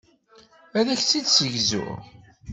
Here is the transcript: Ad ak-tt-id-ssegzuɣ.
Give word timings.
Ad 0.77 0.87
ak-tt-id-ssegzuɣ. 0.93 1.93